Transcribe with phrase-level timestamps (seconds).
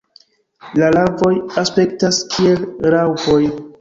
[0.83, 1.31] La larvoj
[1.65, 2.65] aspektas kiel
[2.95, 3.41] raŭpoj.